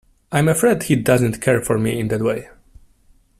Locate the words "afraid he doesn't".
0.47-1.41